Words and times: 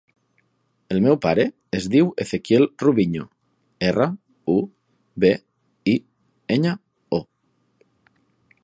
El 0.93 1.01
meu 1.07 1.17
pare 1.25 1.43
es 1.79 1.85
diu 1.95 2.09
Ezequiel 2.25 2.65
Rubiño: 2.85 3.27
erra, 3.91 4.09
u, 4.55 4.59
be, 5.25 5.33
i, 5.95 5.95
enya, 6.59 6.77
o. 7.21 7.23